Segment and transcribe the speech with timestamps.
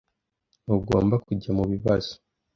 [0.63, 2.13] Ntugomba kujya mubibazo.